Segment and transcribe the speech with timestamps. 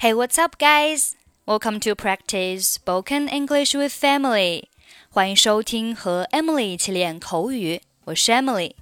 [0.00, 1.14] Hey, what's up, guys?
[1.44, 4.70] Welcome to practice spoken English with Emily.
[5.10, 8.72] 欢迎收听和 Emily 一起练口语，我是 Emily。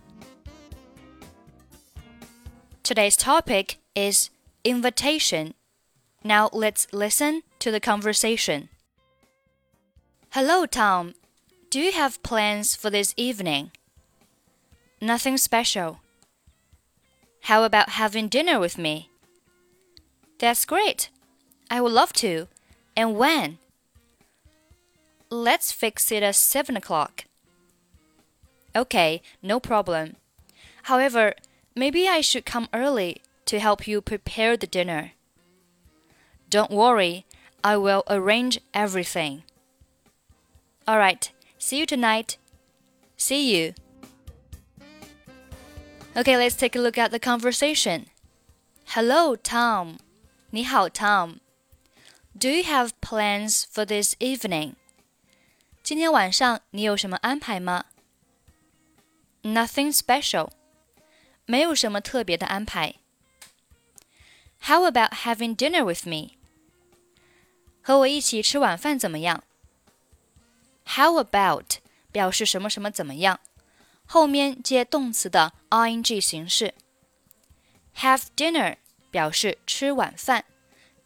[2.85, 4.28] Today's topic is
[4.62, 5.54] invitation.
[6.22, 8.69] Now let's listen to the conversation.
[10.30, 11.14] Hello, Tom.
[11.69, 13.71] Do you have plans for this evening?
[15.00, 15.96] Nothing special.
[17.48, 19.08] How about having dinner with me?
[20.38, 21.10] That's great.
[21.70, 22.46] I would love to.
[22.96, 23.59] And when?
[25.30, 27.24] Let's fix it at 7 o'clock.
[28.74, 30.16] Okay, no problem.
[30.84, 31.34] However,
[31.74, 35.12] maybe I should come early to help you prepare the dinner.
[36.48, 37.27] Don't worry,
[37.62, 39.43] I will arrange everything.
[40.88, 42.38] Alright, see you tonight.
[43.16, 43.74] See you.
[46.16, 48.07] Okay, let's take a look at the conversation.
[48.87, 49.98] Hello, Tom.
[50.52, 54.74] 你好，Tom。Do you have plans for this evening?
[55.84, 57.85] 今天晚上你有什么安排吗？
[59.43, 60.49] Nothing special.
[61.46, 62.96] 没有什么特别的安排。
[64.61, 66.38] How about having dinner with me?
[67.81, 69.43] 和我一起吃晚饭怎么样？
[70.85, 71.79] How about
[72.11, 73.41] 表示什么什么怎么样，
[74.05, 76.73] 后面接动词的 ing 形式。
[77.97, 78.77] Have dinner
[79.10, 80.44] 表示吃晚饭，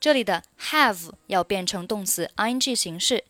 [0.01, 3.25] 这里的 have 要变成动词 ing 形式，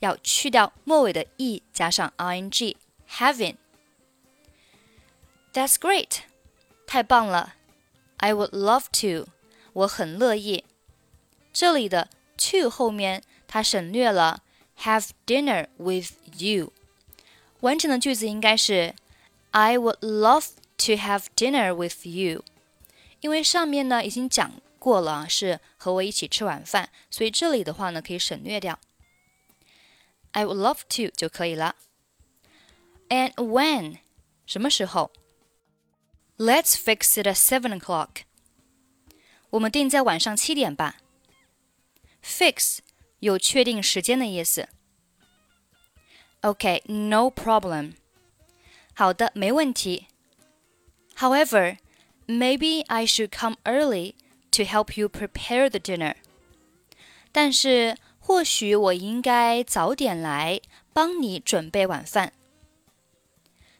[0.00, 2.76] 要去掉末尾的 e，加上 ing
[3.08, 3.56] having。
[5.52, 6.20] That's great，
[6.86, 7.54] 太棒了。
[8.18, 9.30] I would love to，
[9.72, 10.64] 我很乐意。
[11.52, 14.42] 这里的 to 后面它省略了
[14.82, 16.72] have dinner with you，
[17.60, 18.94] 完整的句子应该是
[19.50, 22.44] I would love to have dinner with you。
[23.21, 28.79] 因为上面呢已经讲过了，是和我一起吃晚饭，所以这里的话呢可以省略掉。
[30.31, 31.75] I would love to 就可以了。
[33.09, 33.99] And when
[34.45, 35.11] 什么时候？
[36.37, 38.23] Let's fix it at seven o'clock。
[39.51, 40.97] 我们定在晚上七点吧。
[42.21, 42.79] Fix
[43.19, 44.67] 有确定时间的意思。
[46.41, 47.93] Okay, no problem。
[48.93, 50.07] 好的，没问题。
[51.15, 51.77] However,
[52.29, 54.15] maybe I should come early
[54.51, 56.15] to help you prepare the dinner.
[57.31, 60.61] 但是或许我应该早点来
[60.93, 62.33] 帮你准备晚饭。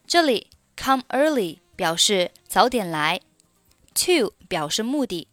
[0.06, 3.22] 这里 come early 表示早点来，
[3.94, 5.28] to 表示目的，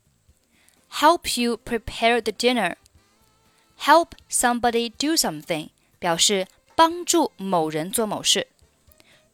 [0.91, 8.47] help you prepare the dinner。help somebody do something 表示帮助某人做某事。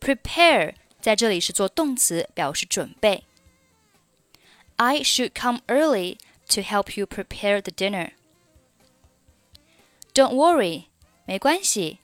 [0.00, 3.24] prepare 在这里是做动词，表示准备。
[4.76, 6.18] I should come early
[6.50, 8.12] to help you prepare the dinner.
[10.14, 10.86] Don't worry,
[11.26, 11.98] 没关系。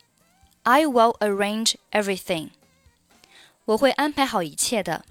[0.62, 2.50] I will arrange everything.
[3.66, 5.04] 我会安排好一切的。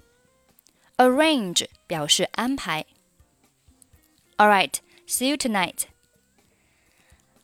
[0.96, 2.86] Arrange 表示安排。
[4.36, 4.74] All right,
[5.06, 5.84] see you tonight.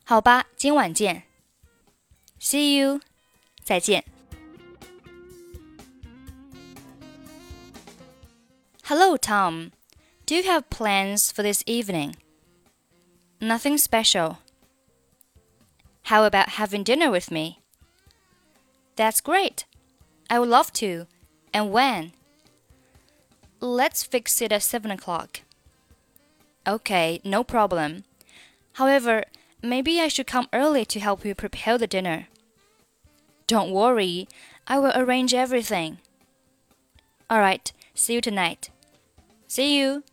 [0.04, 1.24] 好吧，今晚见。
[2.40, 3.00] See you，
[3.62, 4.04] 再见。
[8.84, 9.70] Hello, Tom.
[10.25, 12.15] Do you have plans for this evening?
[13.39, 14.39] Nothing special.
[16.05, 17.59] How about having dinner with me?
[18.95, 19.65] That's great.
[20.27, 21.05] I would love to.
[21.53, 22.13] And when?
[23.59, 25.41] Let's fix it at 7 o'clock.
[26.65, 28.03] Okay, no problem.
[28.73, 29.25] However,
[29.61, 32.29] maybe I should come early to help you prepare the dinner.
[33.45, 34.27] Don't worry,
[34.65, 35.99] I will arrange everything.
[37.31, 38.71] Alright, see you tonight.
[39.47, 40.03] See you.